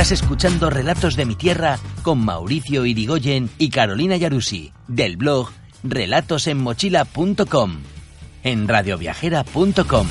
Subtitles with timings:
[0.00, 5.50] Estás escuchando Relatos de mi Tierra con Mauricio Irigoyen y Carolina Yarusi, del blog
[5.82, 7.82] relatosenmochila.com,
[8.42, 10.06] en radioviajera.com.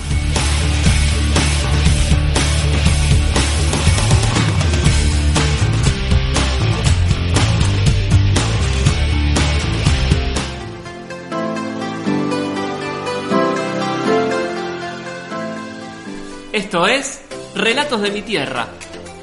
[16.53, 17.21] Esto es
[17.55, 18.67] Relatos de mi Tierra,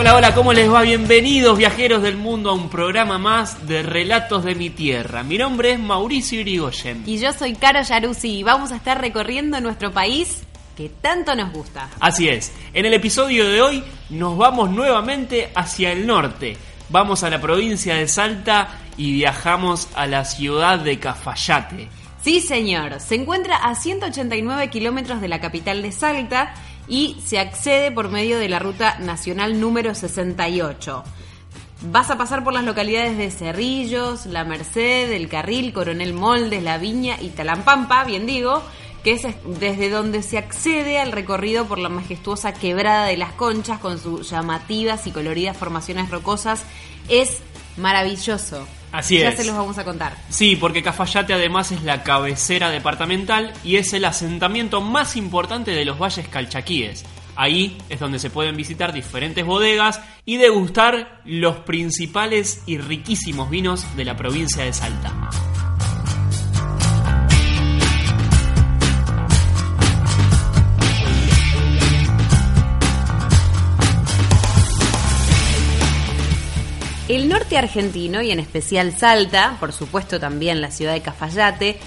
[0.00, 0.82] Hola, hola, ¿cómo les va?
[0.82, 5.24] Bienvenidos viajeros del mundo a un programa más de Relatos de mi Tierra.
[5.24, 7.02] Mi nombre es Mauricio Irigoyen.
[7.04, 10.44] Y yo soy Caro Yaruzzi y vamos a estar recorriendo nuestro país
[10.76, 11.90] que tanto nos gusta.
[11.98, 16.56] Así es, en el episodio de hoy nos vamos nuevamente hacia el norte.
[16.90, 21.88] Vamos a la provincia de Salta y viajamos a la ciudad de Cafayate.
[22.22, 23.00] Sí, señor.
[23.00, 26.54] Se encuentra a 189 kilómetros de la capital de Salta
[26.88, 31.04] y se accede por medio de la ruta nacional número 68.
[31.82, 36.78] Vas a pasar por las localidades de Cerrillos, La Merced, El Carril, Coronel Moldes, La
[36.78, 38.62] Viña y Talampampa, bien digo,
[39.04, 43.78] que es desde donde se accede al recorrido por la majestuosa quebrada de las conchas
[43.78, 46.64] con sus llamativas y coloridas formaciones rocosas.
[47.08, 47.38] Es
[47.76, 48.66] maravilloso.
[48.92, 49.36] Así ya es.
[49.36, 50.16] se los vamos a contar.
[50.30, 55.84] Sí, porque Cafayate además es la cabecera departamental y es el asentamiento más importante de
[55.84, 57.04] los valles calchaquíes.
[57.36, 63.84] Ahí es donde se pueden visitar diferentes bodegas y degustar los principales y riquísimos vinos
[63.96, 65.14] de la provincia de Salta.
[77.08, 81.78] El norte argentino, y en especial Salta, por supuesto también la ciudad de Cafayate,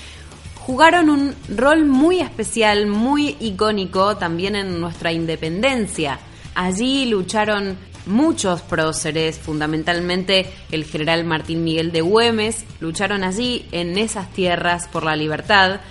[0.55, 6.17] jugaron un rol muy especial, muy icónico también en nuestra independencia.
[6.55, 7.77] Allí lucharon
[8.07, 15.03] muchos próceres, fundamentalmente el general Martín Miguel de Güemes, lucharon allí en esas tierras por
[15.03, 15.81] la libertad.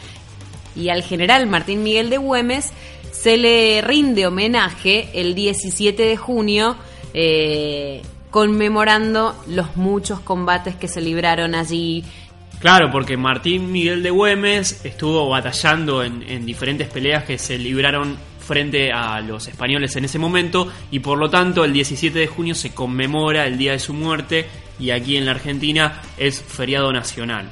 [0.75, 2.71] Y al general Martín Miguel de Güemes
[3.13, 6.77] se le rinde homenaje el 17 de junio.
[7.15, 12.05] eh, conmemorando los muchos combates que se libraron allí.
[12.61, 18.17] Claro, porque Martín Miguel de Güemes estuvo batallando en, en diferentes peleas que se libraron
[18.39, 22.55] frente a los españoles en ese momento y por lo tanto el 17 de junio
[22.55, 24.47] se conmemora el día de su muerte
[24.79, 27.49] y aquí en la Argentina es feriado nacional.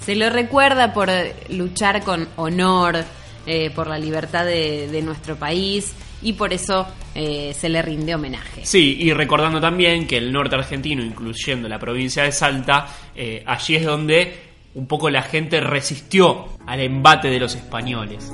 [0.00, 3.04] Se lo recuerda por eh, luchar con honor,
[3.46, 8.14] eh, por la libertad de, de nuestro país y por eso eh, se le rinde
[8.14, 8.64] homenaje.
[8.64, 13.76] Sí, y recordando también que el norte argentino, incluyendo la provincia de Salta, eh, allí
[13.76, 18.32] es donde un poco la gente resistió al embate de los españoles.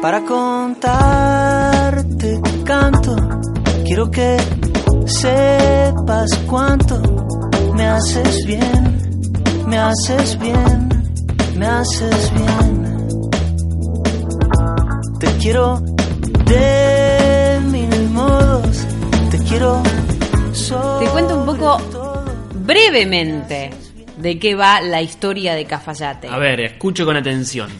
[0.00, 0.80] Para contarte
[2.64, 3.16] canto,
[3.84, 4.36] quiero que
[5.06, 7.02] sepas cuánto
[7.78, 9.22] me haces bien,
[9.68, 10.88] me haces bien,
[11.56, 13.28] me haces bien.
[15.20, 15.80] Te quiero
[16.44, 18.84] de mil modos,
[19.30, 19.80] te quiero
[20.98, 21.80] Te cuento un poco
[22.66, 23.70] brevemente
[24.16, 26.26] de qué va la historia de Cafayate.
[26.26, 27.70] A ver, escucho con atención.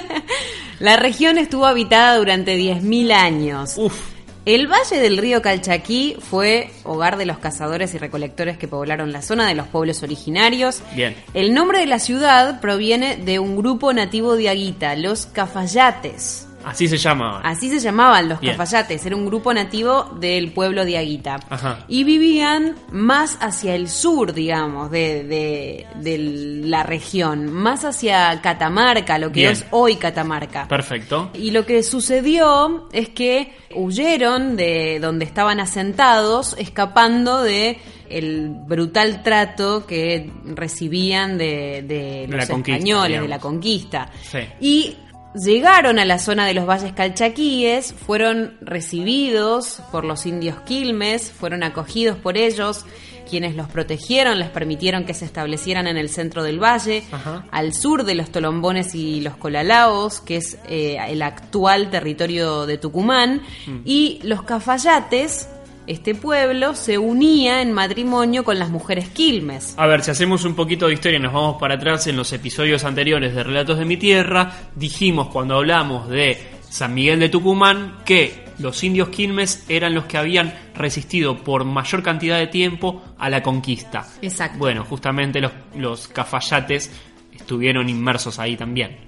[0.80, 3.74] La región estuvo habitada durante 10.000 años.
[3.76, 4.19] Uf,
[4.54, 9.22] El valle del río Calchaquí fue hogar de los cazadores y recolectores que poblaron la
[9.22, 10.82] zona de los pueblos originarios.
[10.96, 11.14] Bien.
[11.34, 16.48] El nombre de la ciudad proviene de un grupo nativo de Aguita, los Cafayates.
[16.64, 17.40] Así se llama.
[17.44, 18.56] Así se llamaban los Bien.
[18.56, 21.40] Cafayates, era un grupo nativo del pueblo de Aguita.
[21.48, 21.84] Ajá.
[21.88, 26.18] Y vivían más hacia el sur, digamos, de, de- de
[26.66, 29.52] la región, más hacia Catamarca, lo que Bien.
[29.52, 30.66] es hoy Catamarca.
[30.68, 31.30] Perfecto.
[31.34, 37.78] Y lo que sucedió es que huyeron de donde estaban asentados, escapando de
[38.08, 43.22] el brutal trato que recibían de, de los españoles, digamos.
[43.22, 44.10] de la conquista.
[44.22, 44.38] Sí.
[44.60, 44.96] Y
[45.34, 51.62] llegaron a la zona de los valles calchaquíes, fueron recibidos por los indios quilmes, fueron
[51.62, 52.84] acogidos por ellos,
[53.28, 57.46] quienes los protegieron, les permitieron que se establecieran en el centro del valle, Ajá.
[57.52, 62.76] al sur de los Tolombones y los Colalaos, que es eh, el actual territorio de
[62.76, 63.42] Tucumán,
[63.84, 65.48] y los Cafayates,
[65.90, 69.74] este pueblo, se unía en matrimonio con las mujeres quilmes.
[69.76, 72.32] A ver, si hacemos un poquito de historia y nos vamos para atrás en los
[72.32, 76.38] episodios anteriores de Relatos de mi Tierra, dijimos cuando hablamos de
[76.68, 82.02] San Miguel de Tucumán que los indios quilmes eran los que habían resistido por mayor
[82.02, 84.06] cantidad de tiempo a la conquista.
[84.22, 84.58] Exacto.
[84.58, 86.90] Bueno, justamente los, los cafayates
[87.34, 88.98] estuvieron inmersos ahí también.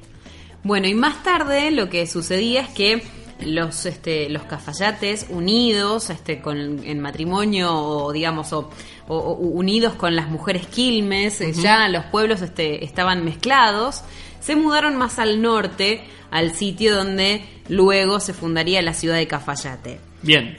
[0.64, 3.02] Bueno, y más tarde lo que sucedía es que
[3.46, 8.70] los este, los cafayates unidos este, con, en matrimonio o digamos o,
[9.08, 14.02] o- o unidos con las mujeres quilmes eh, ya los pueblos este, estaban mezclados
[14.40, 20.00] se mudaron más al norte al sitio donde luego se fundaría la ciudad de Cafayate
[20.22, 20.58] Bien.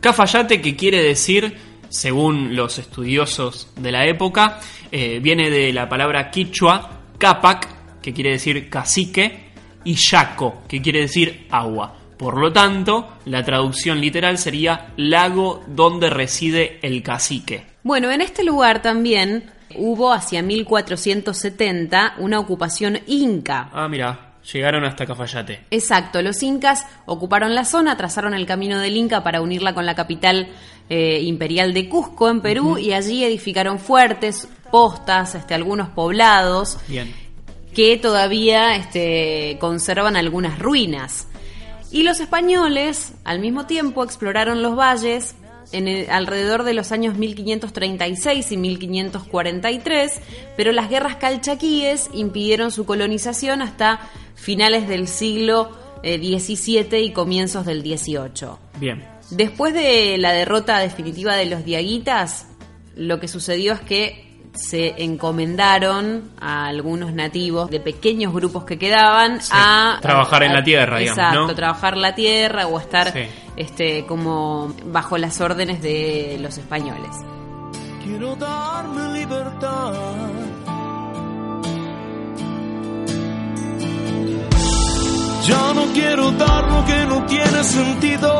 [0.00, 1.56] Cafayate, que quiere decir,
[1.88, 4.60] según los estudiosos de la época,
[4.92, 9.49] eh, viene de la palabra quichua, capac, que quiere decir cacique,
[9.84, 11.94] y yaco, que quiere decir agua.
[12.16, 17.64] Por lo tanto, la traducción literal sería lago donde reside el cacique.
[17.82, 25.06] Bueno, en este lugar también hubo hacia 1470 una ocupación inca Ah, mira, llegaron hasta
[25.06, 25.64] Cafayate.
[25.70, 29.94] Exacto, los incas ocuparon la zona, trazaron el camino del Inca para unirla con la
[29.94, 30.48] capital
[30.88, 37.14] eh, imperial de Cusco en Perú y allí edificaron fuertes, postas, este, algunos poblados Bien.
[37.80, 41.28] Que todavía este, conservan algunas ruinas.
[41.90, 45.34] Y los españoles, al mismo tiempo, exploraron los valles
[45.72, 50.12] en el- alrededor de los años 1536 y 1543,
[50.58, 54.00] pero las guerras calchaquíes impidieron su colonización hasta
[54.34, 55.70] finales del siglo
[56.02, 58.48] eh, XVII y comienzos del XVIII.
[58.78, 59.02] Bien.
[59.30, 62.46] Después de la derrota definitiva de los diaguitas,
[62.94, 69.40] lo que sucedió es que se encomendaron a algunos nativos de pequeños grupos que quedaban
[69.40, 71.54] Sí, a trabajar en la tierra, digamos, Exacto, ¿no?
[71.54, 73.20] trabajar la tierra o estar Sí.
[73.56, 77.10] este como bajo las órdenes de los españoles.
[78.04, 79.92] Quiero darme libertad.
[85.46, 88.38] Ya no quiero dar lo que no tiene sentido.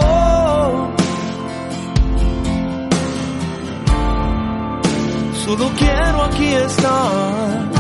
[5.44, 7.70] Solo quiero aquí estar.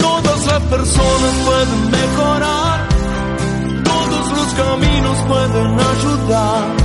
[0.00, 2.88] Todas las personas pueden mejorar.
[3.84, 6.76] Todos los caminos pueden ayudar.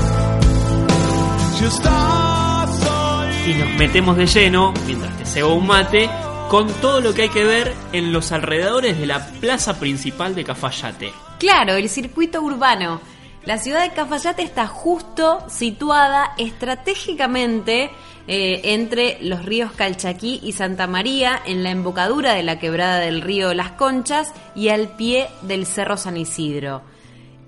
[1.58, 3.52] Si estás ahí.
[3.52, 6.10] Y nos metemos de lleno, mientras te cebo un mate,
[6.50, 10.44] con todo lo que hay que ver en los alrededores de la plaza principal de
[10.44, 11.12] Cafayate.
[11.40, 13.02] Claro, el circuito urbano.
[13.46, 17.90] La ciudad de Cafayate está justo situada estratégicamente
[18.28, 23.22] eh, entre los ríos Calchaquí y Santa María, en la embocadura de la quebrada del
[23.22, 26.82] río Las Conchas y al pie del Cerro San Isidro.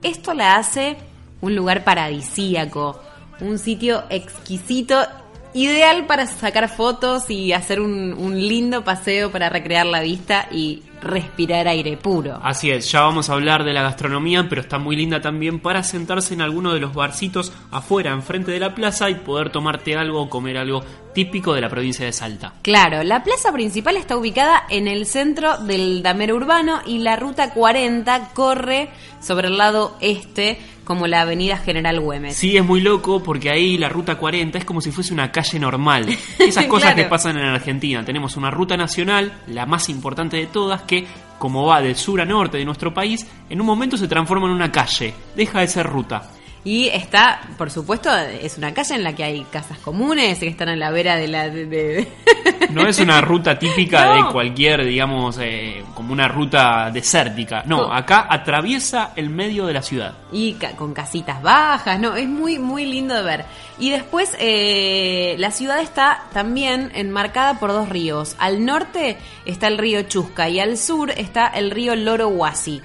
[0.01, 0.97] Esto la hace
[1.41, 2.99] un lugar paradisíaco,
[3.41, 5.05] un sitio exquisito,
[5.53, 10.83] ideal para sacar fotos y hacer un, un lindo paseo para recrear la vista y
[11.01, 12.39] respirar aire puro.
[12.43, 15.83] Así es, ya vamos a hablar de la gastronomía, pero está muy linda también para
[15.83, 20.21] sentarse en alguno de los barcitos afuera, enfrente de la plaza y poder tomarte algo
[20.21, 20.83] o comer algo
[21.13, 22.53] típico de la provincia de Salta.
[22.61, 27.53] Claro, la plaza principal está ubicada en el centro del damero urbano y la ruta
[27.53, 32.35] 40 corre sobre el lado este como la avenida General Güemes.
[32.35, 35.59] Sí, es muy loco porque ahí la ruta 40 es como si fuese una calle
[35.59, 36.07] normal.
[36.39, 37.03] Esas cosas Claro.
[37.03, 38.03] que pasan en Argentina.
[38.03, 41.07] Tenemos una ruta nacional, la más importante de todas, que
[41.39, 44.53] como va del sur a norte de nuestro país, en un momento se transforma en
[44.53, 45.13] una calle.
[45.35, 46.29] Deja de ser ruta.
[46.63, 50.69] Y está, por supuesto, es una calle en la que hay casas comunes que están
[50.69, 51.49] a la vera de la...
[51.49, 52.07] de- de-
[52.69, 54.27] No es una ruta típica No.
[54.27, 57.63] de cualquier, digamos, eh, como una ruta desértica.
[57.65, 57.93] No, No.
[57.93, 60.13] acá atraviesa el medio de la ciudad.
[60.31, 63.45] y ca- con casitas bajas, no, es muy muy lindo de ver.
[63.79, 68.35] Y después eh, la ciudad está también enmarcada por dos ríos.
[68.37, 72.81] Al norte está el río Chusca y al sur está el río Loro Huasi.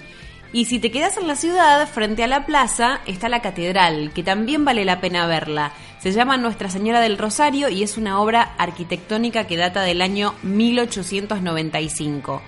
[0.52, 4.22] Y si te quedas en la ciudad, frente a la plaza, está la catedral, que
[4.22, 5.72] también vale la pena verla.
[6.00, 10.34] Se llama Nuestra Señora del Rosario y es una obra arquitectónica que data del año
[10.42, 12.42] 1895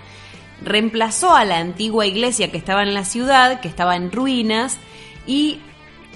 [0.63, 4.77] reemplazó a la antigua iglesia que estaba en la ciudad, que estaba en ruinas,
[5.27, 5.61] y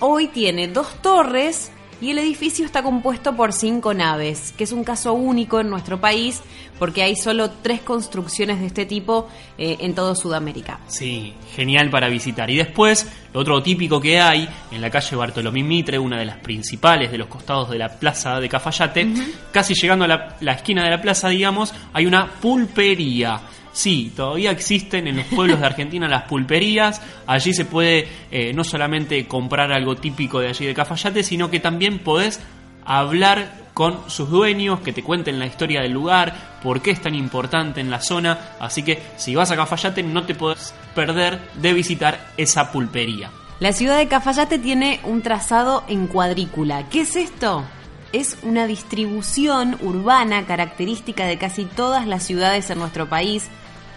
[0.00, 1.70] hoy tiene dos torres
[2.02, 6.00] y el edificio está compuesto por cinco naves, que es un caso único en nuestro
[6.00, 6.42] país
[6.80, 10.80] porque hay solo tres construcciones de este tipo eh, en todo Sudamérica.
[10.88, 12.50] Sí, genial para visitar.
[12.50, 16.38] Y después, lo otro típico que hay en la calle Bartolomé Mitre, una de las
[16.38, 19.06] principales de los costados de la plaza de Cafayate,
[19.52, 23.40] casi llegando a la, la esquina de la plaza, digamos, hay una pulpería.
[23.72, 27.00] Sí, todavía existen en los pueblos de Argentina las pulperías.
[27.26, 31.58] Allí se puede eh, no solamente comprar algo típico de allí de Cafayate, sino que
[31.58, 32.40] también podés
[32.84, 37.14] hablar con sus dueños, que te cuenten la historia del lugar, por qué es tan
[37.14, 38.38] importante en la zona.
[38.60, 43.30] Así que si vas a Cafayate no te podés perder de visitar esa pulpería.
[43.60, 46.88] La ciudad de Cafayate tiene un trazado en cuadrícula.
[46.90, 47.64] ¿Qué es esto?
[48.12, 53.48] Es una distribución urbana característica de casi todas las ciudades en nuestro país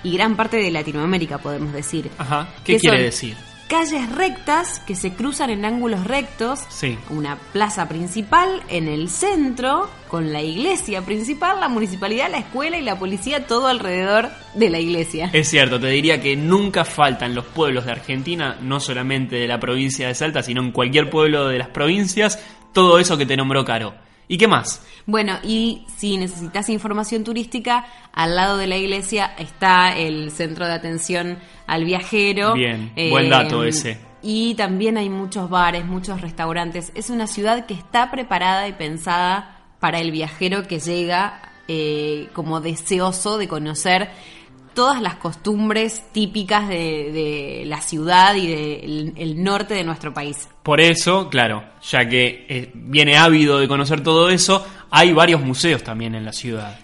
[0.05, 2.09] y gran parte de Latinoamérica, podemos decir.
[2.17, 3.35] Ajá, ¿qué Que quiere decir?
[3.67, 6.99] Calles rectas que se cruzan en ángulos rectos, Sí.
[7.09, 12.83] una plaza principal en el centro, con la iglesia principal, la municipalidad, la escuela y
[12.83, 15.31] la policía, todo alrededor de la iglesia.
[15.33, 19.59] Es cierto, te diría que nunca faltan los pueblos de Argentina, no solamente de la
[19.59, 22.37] provincia de Salta, sino en cualquier pueblo de las provincias,
[22.71, 23.95] todo eso que te nombró Caro.
[24.27, 24.81] ¿Y qué más?
[25.05, 30.73] Bueno, y si necesitas información turística, al lado de la iglesia está el centro de
[30.73, 32.53] atención al viajero.
[32.53, 33.99] Bien, buen dato ese.
[34.23, 36.91] Y también hay muchos bares, muchos restaurantes.
[36.95, 42.61] Es una ciudad que está preparada y pensada para el viajero que llega eh, como
[42.61, 44.09] deseoso de conocer
[44.75, 50.47] todas las costumbres típicas de, de la ciudad y del el norte de nuestro país.
[50.61, 55.83] Por eso, claro, ya que eh, viene ávido de conocer todo eso, hay varios museos
[55.83, 56.79] también en la ciudad.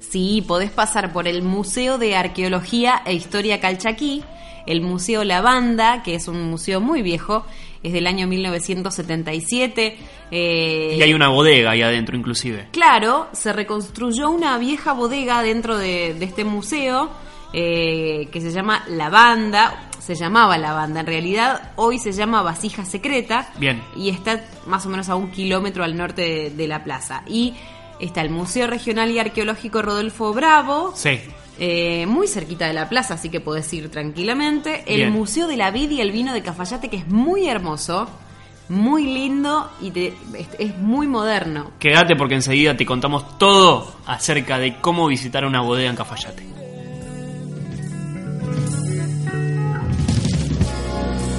[0.00, 4.24] Sí, podés pasar por el Museo de Arqueología e Historia Calchaquí,
[4.66, 7.44] el Museo La Banda, que es un museo muy viejo,
[7.82, 9.96] es del año 1977.
[10.30, 12.68] eh, Y hay una bodega ahí adentro inclusive.
[12.72, 17.10] Claro, se reconstruyó una vieja bodega dentro de, de este museo
[17.52, 22.42] eh, que se llama La Banda, se llamaba La Banda, en realidad hoy se llama
[22.42, 23.82] Vasija Secreta Bien.
[23.96, 27.22] y está más o menos a un kilómetro al norte de, de la plaza.
[27.26, 27.54] Y
[28.00, 31.20] está el Museo Regional y Arqueológico Rodolfo Bravo, Sí.
[31.58, 34.84] Eh, muy cerquita de la plaza, así que podés ir tranquilamente.
[34.86, 35.12] El Bien.
[35.12, 38.08] Museo de la Vid y el Vino de Cafayate, que es muy hermoso,
[38.68, 41.70] muy lindo y te- es, es muy moderno.
[41.78, 46.46] Quédate porque enseguida te contamos todo acerca de cómo visitar una bodega en Cafayate.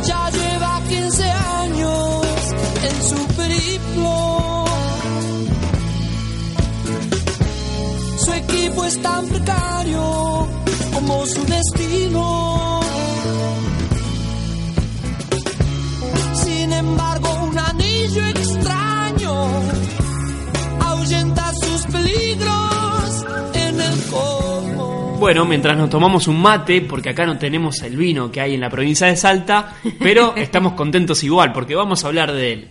[0.06, 3.28] ya lleva 15 años en su
[8.30, 10.48] Su equipo es tan precario
[10.94, 12.80] como su destino.
[16.34, 19.48] Sin embargo, un anillo extraño
[20.80, 25.20] ahuyenta sus peligros en el cosmos.
[25.20, 28.62] Bueno, mientras nos tomamos un mate, porque acá no tenemos el vino que hay en
[28.62, 32.68] la provincia de Salta, pero estamos contentos igual, porque vamos a hablar de él.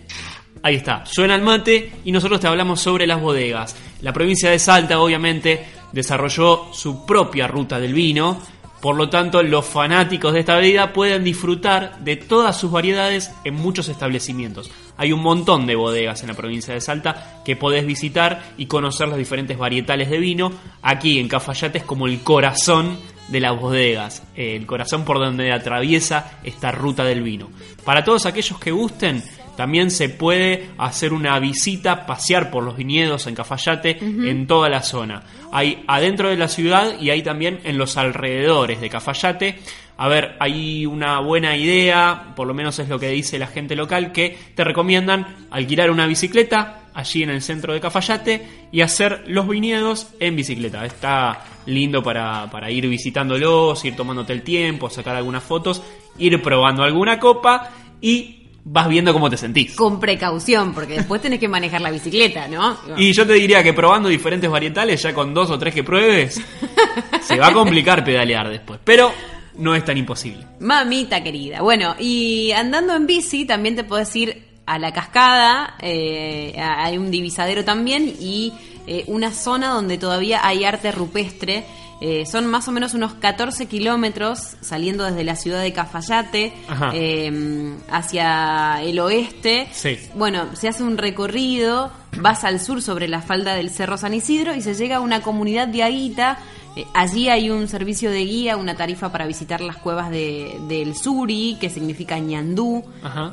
[0.63, 3.75] Ahí está, suena el mate y nosotros te hablamos sobre las bodegas.
[4.01, 8.39] La provincia de Salta, obviamente, desarrolló su propia ruta del vino,
[8.81, 13.55] por lo tanto, los fanáticos de esta bebida pueden disfrutar de todas sus variedades en
[13.55, 14.71] muchos establecimientos.
[14.95, 19.09] Hay un montón de bodegas en la provincia de Salta que podés visitar y conocer
[19.09, 20.51] los diferentes varietales de vino.
[20.81, 26.39] Aquí en Cafayate es como el corazón de las bodegas, el corazón por donde atraviesa
[26.43, 27.49] esta ruta del vino.
[27.83, 29.21] Para todos aquellos que gusten,
[29.59, 34.81] también se puede hacer una visita, pasear por los viñedos en Cafayate, en toda la
[34.81, 35.23] zona.
[35.51, 39.59] Hay adentro de la ciudad y hay también en los alrededores de Cafayate.
[39.97, 43.75] A ver, hay una buena idea, por lo menos es lo que dice la gente
[43.75, 49.25] local, que te recomiendan alquilar una bicicleta allí en el centro de Cafayate y hacer
[49.27, 50.85] los viñedos en bicicleta.
[50.85, 55.83] Está lindo para, para ir visitándolos, ir tomándote el tiempo, sacar algunas fotos,
[56.17, 58.38] ir probando alguna copa y
[58.71, 59.75] vas viendo cómo te sentís.
[59.75, 62.77] Con precaución, porque después tenés que manejar la bicicleta, ¿no?
[62.97, 66.39] Y yo te diría que probando diferentes varietales, ya con dos o tres que pruebes,
[67.21, 68.79] se va a complicar pedalear después.
[68.83, 69.11] Pero
[69.55, 70.45] no es tan imposible.
[70.59, 71.61] Mamita querida.
[71.61, 77.09] Bueno, y andando en bici también te podés ir a la cascada, eh, hay un
[77.09, 78.53] divisadero también y
[78.85, 81.65] eh, una zona donde todavía hay arte rupestre.
[82.01, 86.53] Eh, son más o menos unos 14 kilómetros saliendo desde la ciudad de Cafayate
[86.93, 89.67] eh, hacia el oeste.
[89.73, 89.97] Sí.
[90.15, 91.91] Bueno, se hace un recorrido,
[92.21, 95.21] vas al sur sobre la falda del Cerro San Isidro y se llega a una
[95.21, 96.39] comunidad de Aguita.
[96.75, 100.95] Eh, allí hay un servicio de guía, una tarifa para visitar las cuevas de- del
[100.95, 102.83] Suri, que significa ñandú.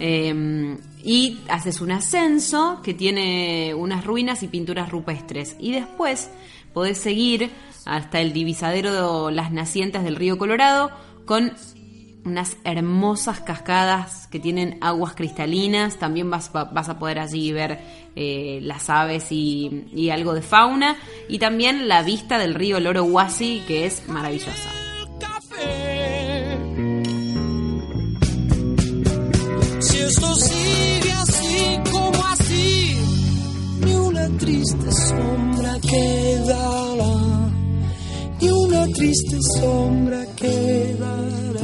[0.01, 5.55] Eh, y haces un ascenso que tiene unas ruinas y pinturas rupestres.
[5.61, 6.31] Y después
[6.75, 7.51] podés seguir
[7.87, 10.91] hasta el divisadero de las nacientes del río Colorado
[11.25, 11.53] con
[12.25, 15.97] unas hermosas cascadas que tienen aguas cristalinas.
[15.97, 17.79] También vas, va- vas a poder allí ver
[18.17, 20.97] eh, las aves y, y algo de fauna.
[21.29, 24.71] Y también la vista del río Loro Huasi, que es maravillosa.
[29.81, 32.97] Si esto sigue así como así,
[33.85, 36.86] ni una triste sombra quedará, ni
[38.87, 41.61] una triste sombra quedará.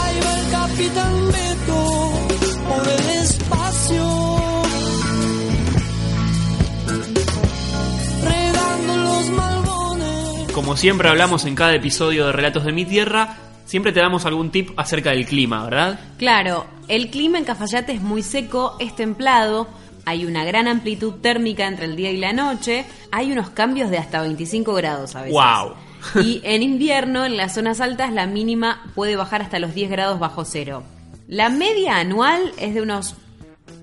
[0.00, 2.12] Ahí va el capitán Beto
[2.68, 4.62] por el espacio.
[8.22, 10.52] regando los malbones.
[10.52, 14.50] Como siempre hablamos en cada episodio de Relatos de mi Tierra, siempre te damos algún
[14.50, 15.98] tip acerca del clima, ¿verdad?
[16.18, 19.68] Claro, el clima en Cafayate es muy seco, es templado,
[20.06, 23.98] hay una gran amplitud térmica entre el día y la noche, hay unos cambios de
[23.98, 25.32] hasta 25 grados a veces.
[25.32, 25.74] ¡Guau!
[26.22, 30.20] Y en invierno, en las zonas altas, la mínima puede bajar hasta los 10 grados
[30.20, 30.84] bajo cero.
[31.26, 33.16] La media anual es de unos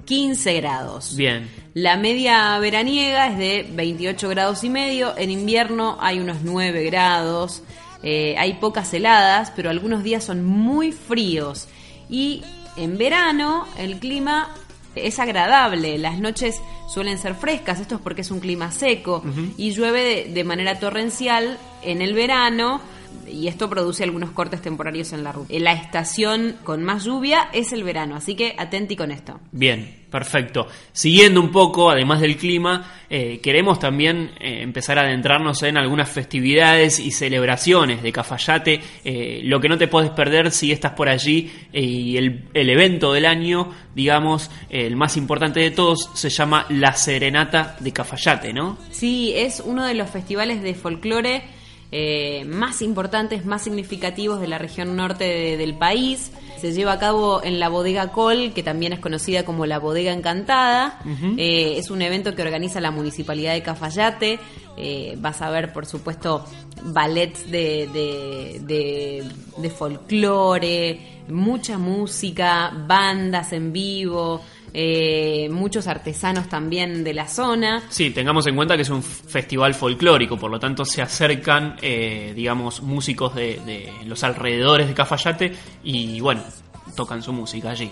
[0.05, 1.17] 15 grados.
[1.17, 1.49] Bien.
[1.73, 5.17] La media veraniega es de 28 grados y medio.
[5.17, 7.63] En invierno hay unos 9 grados.
[8.03, 11.67] Eh, hay pocas heladas, pero algunos días son muy fríos.
[12.09, 12.43] Y
[12.77, 14.49] en verano el clima
[14.95, 15.97] es agradable.
[15.97, 17.79] Las noches suelen ser frescas.
[17.79, 19.23] Esto es porque es un clima seco.
[19.57, 22.81] Y llueve de, de manera torrencial en el verano.
[23.27, 25.53] Y esto produce algunos cortes temporarios en la ruta.
[25.57, 29.39] La estación con más lluvia es el verano, así que atenti con esto.
[29.51, 30.67] Bien, perfecto.
[30.91, 36.09] Siguiendo un poco, además del clima, eh, queremos también eh, empezar a adentrarnos en algunas
[36.09, 38.81] festividades y celebraciones de Cafayate.
[39.03, 43.13] eh, lo que no te puedes perder si estás por allí y el, el evento
[43.13, 48.77] del año, digamos, el más importante de todos, se llama La Serenata de Cafayate, ¿no?
[48.91, 51.43] Sí, es uno de los festivales de folclore
[51.95, 56.31] eh, más importantes, más significativos de la región norte de- del país.
[56.59, 60.11] Se lleva a cabo en la bodega Col, que también es conocida como la bodega
[60.13, 60.99] encantada.
[61.37, 64.39] Eh, es un evento que organiza la municipalidad de Cafayate.
[64.77, 66.45] Eh, vas a ver, por supuesto,
[66.85, 69.23] ballets de, de, de,
[69.57, 74.41] de folclore, mucha música, bandas en vivo.
[74.73, 77.83] Eh, muchos artesanos también de la zona.
[77.89, 82.33] Sí, tengamos en cuenta que es un festival folclórico, por lo tanto se acercan, eh,
[82.35, 86.43] digamos, músicos de los alrededores de Cafayate y, bueno,
[86.95, 87.91] tocan su música allí.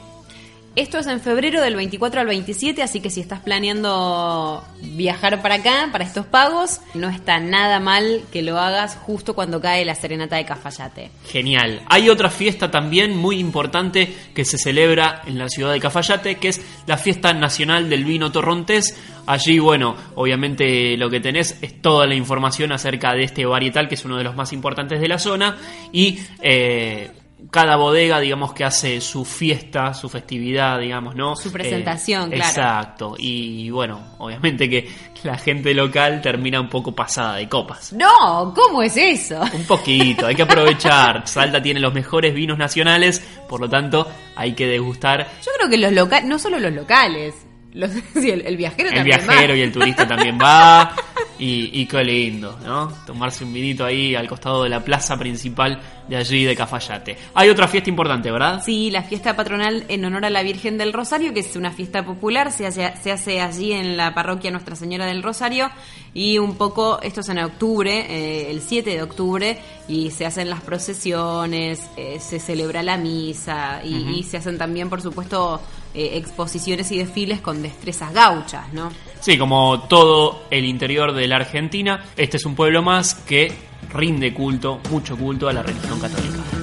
[0.73, 5.55] Esto es en febrero del 24 al 27, así que si estás planeando viajar para
[5.55, 9.95] acá, para estos pagos, no está nada mal que lo hagas justo cuando cae la
[9.95, 11.11] serenata de Cafayate.
[11.27, 11.81] Genial.
[11.89, 16.47] Hay otra fiesta también muy importante que se celebra en la ciudad de Cafayate, que
[16.47, 18.97] es la fiesta nacional del vino torrontés.
[19.27, 23.95] Allí, bueno, obviamente lo que tenés es toda la información acerca de este varietal, que
[23.95, 25.57] es uno de los más importantes de la zona,
[25.91, 27.11] y eh,
[27.49, 31.35] cada bodega, digamos, que hace su fiesta, su festividad, digamos, ¿no?
[31.35, 32.49] Su presentación, Eh, claro.
[32.49, 33.15] Exacto.
[33.17, 34.89] Y bueno, obviamente que
[35.23, 37.93] la gente local termina un poco pasada de copas.
[37.93, 39.41] No, ¿cómo es eso?
[39.53, 41.23] Un poquito, hay que aprovechar.
[41.27, 45.27] Salta tiene los mejores vinos nacionales, por lo tanto hay que degustar.
[45.45, 47.33] Yo creo que los locales, no solo los locales,
[47.73, 49.57] los, sí, el, el viajero El también viajero va.
[49.57, 50.95] y el turista también va.
[51.41, 52.87] Y, y qué lindo, ¿no?
[53.05, 57.17] Tomarse un vinito ahí al costado de la plaza principal de allí de Cafayate.
[57.33, 58.61] Hay otra fiesta importante, ¿verdad?
[58.63, 62.05] Sí, la fiesta patronal en honor a la Virgen del Rosario, que es una fiesta
[62.05, 65.71] popular, se hace, se hace allí en la parroquia Nuestra Señora del Rosario
[66.13, 70.49] y un poco, esto es en octubre, eh, el 7 de octubre, y se hacen
[70.49, 75.61] las procesiones, eh, se celebra la misa y, y se hacen también, por supuesto,
[75.93, 78.91] eh, exposiciones y desfiles con destrezas gauchas, ¿no?
[79.21, 83.53] Sí, como todo el interior de la Argentina, este es un pueblo más que
[83.93, 86.60] rinde culto, mucho culto a la religión católica.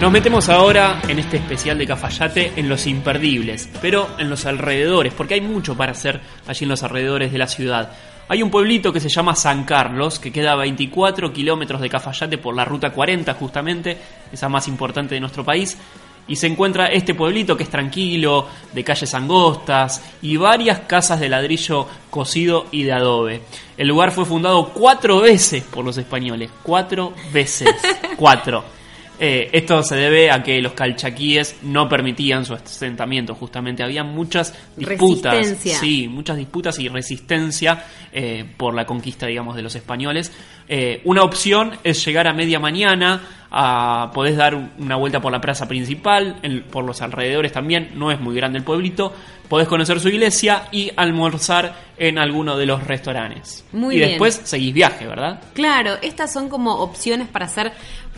[0.00, 5.14] Nos metemos ahora en este especial de Cafayate en los imperdibles, pero en los alrededores,
[5.14, 7.92] porque hay mucho para hacer allí en los alrededores de la ciudad.
[8.28, 12.38] Hay un pueblito que se llama San Carlos, que queda a 24 kilómetros de Cafayate
[12.38, 13.96] por la ruta 40 justamente,
[14.32, 15.78] esa más importante de nuestro país.
[16.26, 21.28] Y se encuentra este pueblito que es tranquilo, de calles angostas y varias casas de
[21.28, 23.42] ladrillo cocido y de adobe.
[23.76, 26.50] El lugar fue fundado cuatro veces por los españoles.
[26.62, 27.68] Cuatro veces.
[28.16, 28.73] cuatro.
[29.18, 33.82] Eh, esto se debe a que los calchaquíes no permitían su asentamiento, justamente.
[33.82, 39.74] Había muchas disputas, sí, muchas disputas y resistencia eh, por la conquista, digamos, de los
[39.76, 40.32] españoles.
[40.68, 45.30] Eh, una opción es llegar a media mañana, a, podés dar un- una vuelta por
[45.30, 49.12] la plaza principal, en- por los alrededores también, no es muy grande el pueblito,
[49.48, 53.64] podés conocer su iglesia y almorzar en alguno de los restaurantes.
[53.72, 54.10] Muy y bien.
[54.10, 55.40] después seguís viaje, ¿verdad?
[55.52, 57.72] Claro, estas son como opciones para hacer,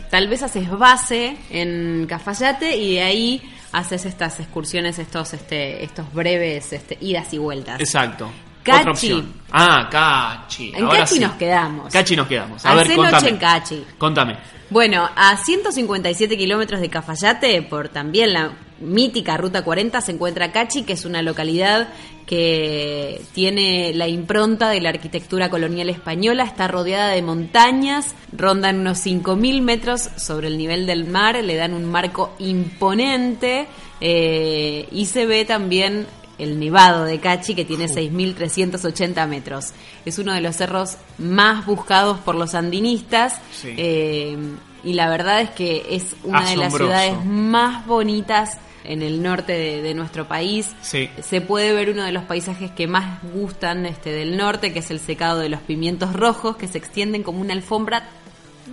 [0.09, 3.41] tal vez haces base en Cafayate y de ahí
[3.73, 7.79] haces estas excursiones, estos, este, estos breves este, idas y vueltas.
[7.79, 8.31] Exacto.
[8.67, 8.79] Cachi.
[8.81, 9.33] Otra opción.
[9.51, 10.71] Ah, Cachi.
[10.75, 11.19] En Ahora Cachi sí.
[11.21, 11.93] nos quedamos.
[11.93, 12.65] Cachi nos quedamos.
[12.65, 13.29] A Hacé ver, noche contame.
[13.29, 13.83] en Cachi.
[13.97, 14.37] Contame.
[14.69, 20.83] Bueno, a 157 kilómetros de Cafayate, por también la mítica Ruta 40, se encuentra Cachi,
[20.83, 21.87] que es una localidad
[22.25, 28.99] que tiene la impronta de la arquitectura colonial española, está rodeada de montañas, rondan unos
[29.05, 33.67] 5.000 metros sobre el nivel del mar, le dan un marco imponente
[34.01, 36.05] eh, y se ve también
[36.37, 39.73] el Nevado de Cachi, que tiene 6.380 metros.
[40.05, 43.39] Es uno de los cerros más buscados por los andinistas.
[43.51, 43.73] Sí.
[43.77, 44.37] eh,
[44.83, 49.51] y la verdad es que es una de las ciudades más bonitas en el norte
[49.51, 50.71] de, de nuestro país.
[50.81, 51.09] Sí.
[51.21, 54.91] Se puede ver uno de los paisajes que más gustan este, del norte, que es
[54.91, 58.07] el secado de los pimientos rojos, que se extienden como una alfombra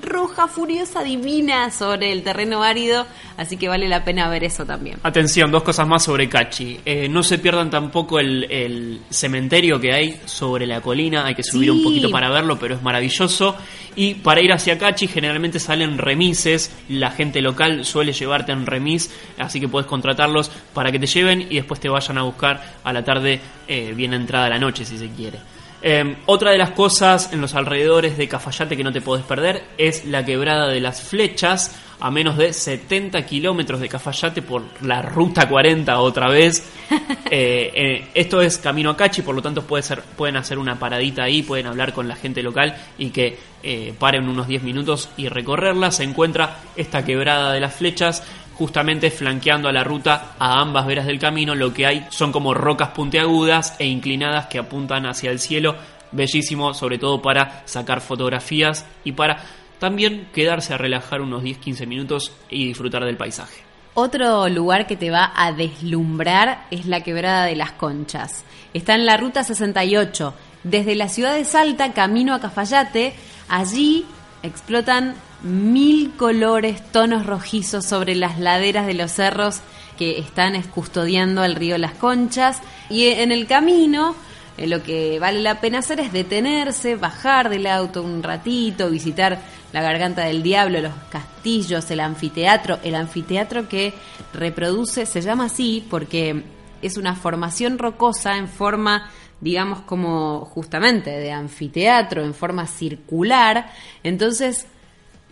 [0.03, 3.07] roja, furiosa, divina sobre el terreno árido.
[3.37, 4.99] Así que vale la pena ver eso también.
[5.03, 6.79] Atención, dos cosas más sobre Cachi.
[6.85, 11.27] Eh, no se pierdan tampoco el, el cementerio que hay sobre la colina.
[11.27, 11.71] Hay que subir Sí.
[11.71, 13.57] un poquito para verlo, pero es maravilloso.
[13.97, 16.71] Y para ir hacia Cachi generalmente salen remises.
[16.89, 21.43] La gente local suele llevarte en remis, así que puedes contratarlos para que te lleven
[21.51, 24.97] y después te vayan a buscar a la tarde, eh, bien entrada la noche si
[24.99, 25.39] se quiere.
[25.87, 29.63] Eh, otra de las cosas en los alrededores de Cafayate que no te podés perder
[29.77, 35.03] es la quebrada de las flechas, a menos de 70 kilómetros de Cafayate por la
[35.03, 36.67] ruta 40 otra vez.
[37.31, 40.79] Eh, eh, esto es camino a Cachi, por lo tanto puede ser, pueden hacer una
[40.79, 45.09] paradita ahí, pueden hablar con la gente local y que eh, paren unos 10 minutos
[45.17, 45.91] y recorrerla.
[45.91, 48.23] Se encuentra esta quebrada de las flechas
[48.55, 51.55] justamente flanqueando a la ruta a ambas veras del camino.
[51.55, 55.77] Lo que hay son como rocas puntiagudas e inclinadas que apuntan hacia el cielo.
[56.13, 59.45] Bellísimo, sobre todo para sacar fotografías y para
[59.79, 63.63] también quedarse a relajar unos 10-15 minutos y disfrutar del paisaje.
[63.95, 68.45] Otro lugar que te va a deslumbrar es la Quebrada de las Conchas.
[68.73, 73.15] Está en la ruta 68, desde la ciudad de Salta, camino a Cafayate.
[73.49, 74.05] Allí
[74.43, 75.15] explotan
[75.45, 79.61] mil colores, tonos rojizos sobre las laderas de los cerros
[79.97, 82.61] que están custodiando el río Las Conchas.
[82.91, 84.17] Y en el camino
[84.57, 89.39] eh, lo que vale la pena hacer es detenerse, bajar del auto un ratito, visitar
[89.73, 92.79] la Garganta del Diablo, los castillos, el anfiteatro.
[92.83, 93.93] El anfiteatro que
[94.33, 96.45] reproduce, se llama así porque
[96.81, 103.71] es una formación rocosa en forma, digamos, como justamente de anfiteatro, en forma circular.
[104.03, 104.67] Entonces,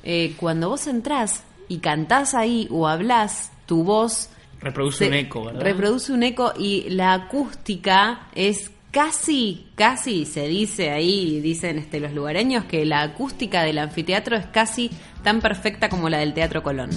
[0.03, 4.29] eh, cuando vos entrás y cantás ahí o hablás, tu voz
[4.61, 5.61] Reproduce un eco, ¿verdad?
[5.61, 12.13] Reproduce un eco y la acústica es casi, casi se dice ahí, dicen este, los
[12.13, 14.91] lugareños, que la acústica del anfiteatro es casi
[15.25, 16.91] tan perfecta como la del Teatro Colón.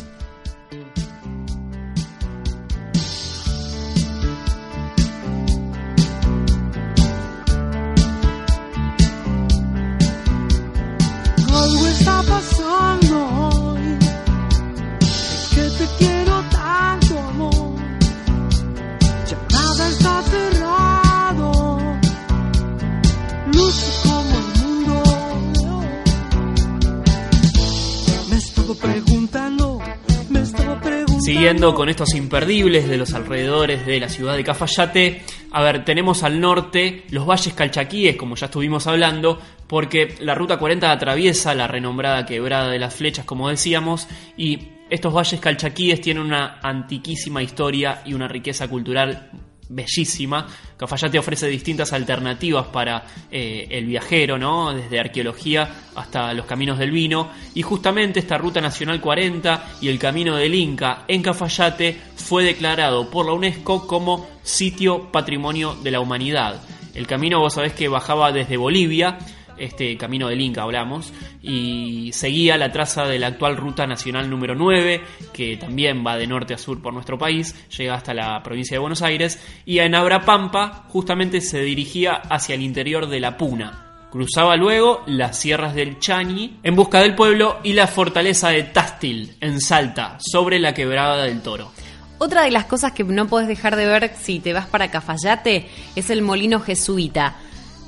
[31.45, 36.39] Con estos imperdibles de los alrededores de la ciudad de Cafayate, a ver, tenemos al
[36.39, 42.25] norte los valles calchaquíes, como ya estuvimos hablando, porque la ruta 40 atraviesa la renombrada
[42.25, 48.15] quebrada de las flechas, como decíamos, y estos valles calchaquíes tienen una antiquísima historia y
[48.15, 49.29] una riqueza cultural
[49.69, 50.47] bellísima.
[50.78, 54.73] Cafayate ofrece distintas alternativas para eh, el viajero, ¿no?
[54.73, 57.30] Desde arqueología hasta los caminos del vino.
[57.54, 63.10] Y justamente esta Ruta Nacional 40 y el Camino del Inca en Cafayate fue declarado
[63.10, 66.62] por la UNESCO como sitio patrimonio de la humanidad.
[66.93, 69.17] El camino, vos sabés que bajaba desde Bolivia,
[69.57, 74.55] este camino del Inca hablamos, y seguía la traza de la actual Ruta Nacional número
[74.55, 75.01] 9,
[75.33, 78.79] que también va de norte a sur por nuestro país, llega hasta la provincia de
[78.79, 83.81] Buenos Aires, y en Abrapampa justamente se dirigía hacia el interior de la Puna.
[84.11, 89.35] Cruzaba luego las sierras del Chañi en busca del pueblo y la fortaleza de Tástil,
[89.41, 91.71] en Salta, sobre la quebrada del Toro.
[92.17, 95.67] Otra de las cosas que no puedes dejar de ver si te vas para Cafayate
[95.97, 97.35] es el molino jesuita.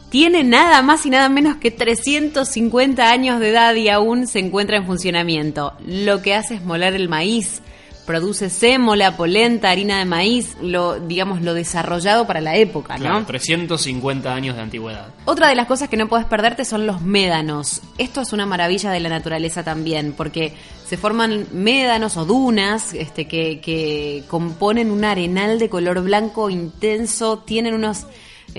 [0.10, 4.78] Tiene nada más y nada menos que 350 años de edad y aún se encuentra
[4.78, 5.74] en funcionamiento.
[5.86, 7.62] Lo que hace es moler el maíz,
[8.06, 13.04] produce sémola, polenta, harina de maíz, lo digamos lo desarrollado para la época, ¿no?
[13.04, 15.08] Claro, 350 años de antigüedad.
[15.26, 17.82] Otra de las cosas que no puedes perderte son los médanos.
[17.98, 20.54] Esto es una maravilla de la naturaleza también, porque
[20.88, 27.39] se forman médanos o dunas este, que, que componen un arenal de color blanco intenso,
[27.39, 28.06] tienen unos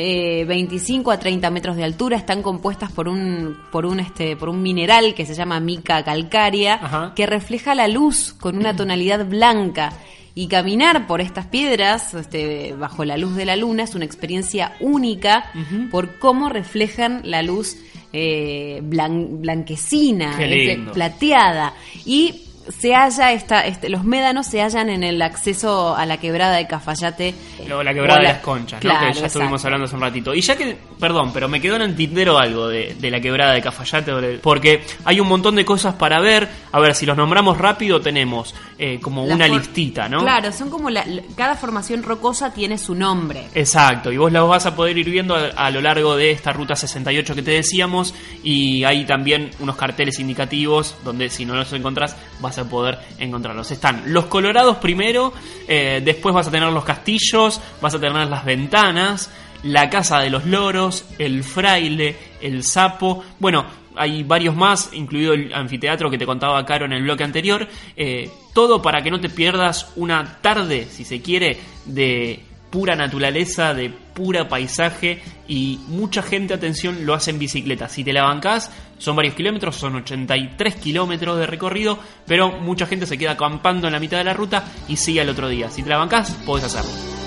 [0.00, 4.48] eh, 25 a 30 metros de altura, están compuestas por un, por un, este, por
[4.48, 7.12] un mineral que se llama mica calcárea, Ajá.
[7.16, 9.92] que refleja la luz con una tonalidad blanca.
[10.36, 14.76] Y caminar por estas piedras, este, bajo la luz de la luna, es una experiencia
[14.78, 15.50] única
[15.90, 17.76] por cómo reflejan la luz
[18.12, 21.74] eh, blan- blanquecina, este, plateada.
[22.06, 26.56] Y se halla esta, este, los médanos se hallan en el acceso a la quebrada
[26.56, 27.34] de Cafayate.
[27.66, 28.90] Luego la quebrada de las conchas, ¿no?
[28.90, 30.34] Claro, que ya estuvimos hablando hace un ratito.
[30.34, 33.52] Y ya que, perdón, pero me quedó en el tintero algo de, de la quebrada
[33.52, 36.48] de Cafayate, porque hay un montón de cosas para ver.
[36.72, 40.20] A ver, si los nombramos rápido, tenemos eh, como La una listita, ¿no?
[40.20, 41.04] Claro, son como la-
[41.36, 43.46] cada formación rocosa tiene su nombre.
[43.54, 46.52] Exacto, y vos las vas a poder ir viendo a, a lo largo de esta
[46.52, 51.72] ruta 68 que te decíamos y hay también unos carteles indicativos donde si no los
[51.72, 53.70] encontrás vas a poder encontrarlos.
[53.70, 55.32] Están los colorados primero,
[55.66, 59.30] eh, después vas a tener los castillos, vas a tener las ventanas,
[59.62, 63.66] la casa de los loros, el fraile, el sapo, bueno,
[63.96, 67.66] hay varios más, incluido el anfiteatro que te contaba Caro en el bloque anterior.
[67.96, 72.40] eh, todo para que no te pierdas una tarde, si se quiere, de
[72.70, 77.88] pura naturaleza, de pura paisaje y mucha gente, atención, lo hace en bicicleta.
[77.88, 83.06] Si te la bancás, son varios kilómetros, son 83 kilómetros de recorrido, pero mucha gente
[83.06, 85.70] se queda acampando en la mitad de la ruta y sigue al otro día.
[85.70, 87.17] Si te la bancás, podés hacerlo.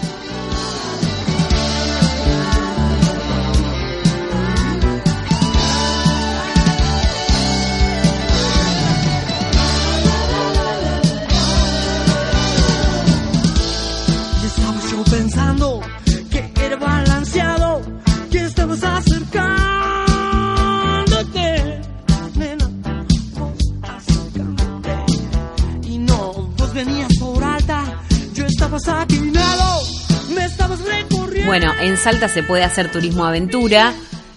[31.91, 33.93] En Salta se puede hacer turismo aventura.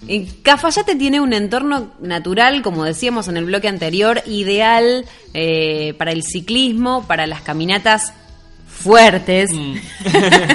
[0.09, 6.11] En Cafayate tiene un entorno natural, como decíamos en el bloque anterior, ideal eh, para
[6.11, 8.13] el ciclismo, para las caminatas
[8.67, 9.51] fuertes.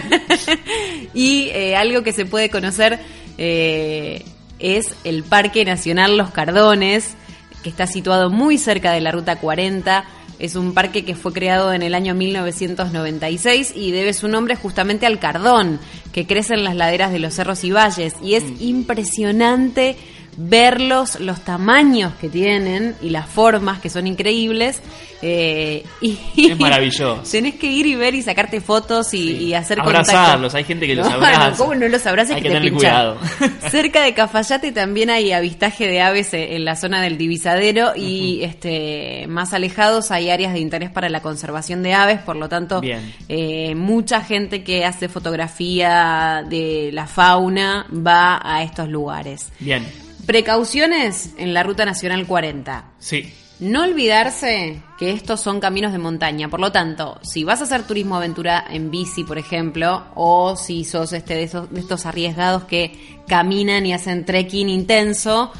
[1.14, 3.00] y eh, algo que se puede conocer
[3.38, 4.22] eh,
[4.58, 7.14] es el Parque Nacional Los Cardones,
[7.62, 10.04] que está situado muy cerca de la Ruta 40.
[10.40, 15.04] Es un parque que fue creado en el año 1996 y debe su nombre justamente
[15.04, 15.78] al cardón,
[16.12, 18.14] que crece en las laderas de los cerros y valles.
[18.22, 19.96] Y es impresionante
[20.42, 24.80] verlos, los tamaños que tienen y las formas que son increíbles.
[25.22, 27.20] eh, y Es maravilloso.
[27.30, 29.36] Tenés que ir y ver y sacarte fotos y, Sí.
[29.48, 30.56] y hacer Abrazarlos, contacto.
[30.56, 31.56] hay gente que los No, abraza.
[31.58, 32.36] ¿Cómo no los abrazas?
[32.36, 33.18] Hay que que te tener cuidado.
[33.70, 39.26] Cerca de Cafayate también hay avistaje de aves en la zona del divisadero y este
[39.28, 42.80] más alejados hay áreas de interés para la conservación de aves, por lo tanto,
[43.28, 49.52] eh, mucha gente que hace fotografía de la fauna va a estos lugares.
[49.58, 49.86] Bien,
[50.26, 52.84] Precauciones en la Ruta Nacional 40.
[52.98, 53.32] sí.
[53.60, 57.82] No olvidarse que estos son caminos de montaña, por lo tanto, si vas a hacer
[57.86, 62.64] turismo aventura en bici, por ejemplo, o si sos este de, esos- de estos arriesgados
[62.64, 65.52] que caminan y hacen trekking intenso,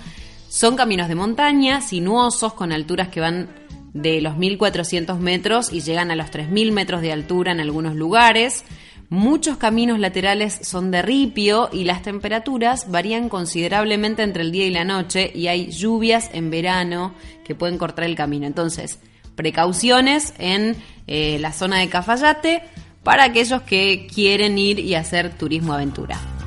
[0.48, 3.50] son caminos de montaña, sinuosos, con alturas que van
[3.92, 8.64] de los 1400 metros y llegan a los 3000 metros de altura en algunos lugares.
[9.10, 14.70] Muchos caminos laterales son de ripio y las temperaturas varían considerablemente entre el día y
[14.70, 17.12] la noche y hay lluvias en verano
[17.44, 18.46] que pueden cortar el camino.
[18.46, 19.00] Entonces,
[19.34, 20.76] precauciones en
[21.08, 22.62] eh, la zona de Cafayate
[23.02, 26.39] para aquellos que quieren ir y hacer turismo aventura.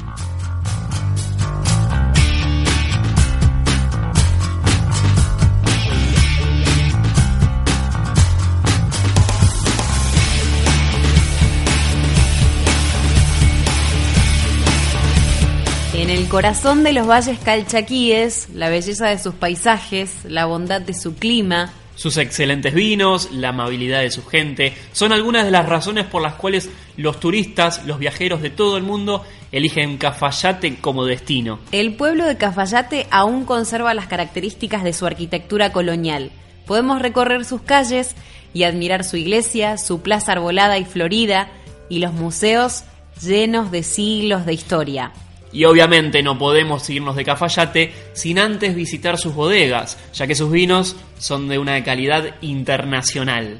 [16.33, 21.71] Corazón de los valles calchaquíes, la belleza de sus paisajes, la bondad de su clima,
[21.93, 26.33] Sus excelentes vinos, la amabilidad de su gente, son algunas de las razones por las
[26.33, 31.59] cuales los turistas, los viajeros de todo el mundo, eligen Cafayate como destino.
[31.71, 36.31] El pueblo de Cafayate aún conserva las características de su arquitectura colonial.
[36.65, 38.15] Podemos recorrer sus calles
[38.55, 41.51] y admirar su iglesia, su plaza arbolada y florida
[41.89, 42.85] y los museos
[43.21, 45.11] llenos de siglos de historia.
[45.53, 50.51] Y obviamente no podemos irnos de Cafayate sin antes visitar sus bodegas, ya que sus
[50.51, 53.59] vinos son de una calidad internacional.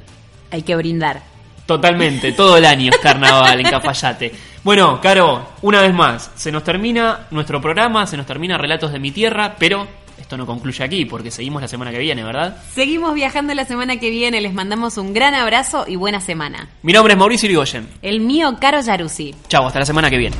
[0.50, 1.22] Hay que brindar.
[1.66, 4.32] Totalmente, todo el año es carnaval en Cafayate.
[4.64, 8.98] Bueno, Caro, una vez más, se nos termina nuestro programa, se nos termina Relatos de
[8.98, 9.86] mi Tierra, pero
[10.18, 12.56] esto no concluye aquí, porque seguimos la semana que viene, ¿verdad?
[12.74, 16.68] Seguimos viajando la semana que viene, les mandamos un gran abrazo y buena semana.
[16.82, 17.88] Mi nombre es Mauricio Irigoyen.
[18.02, 19.34] El mío, Caro Yaruzzi.
[19.48, 20.36] Chau, hasta la semana que viene.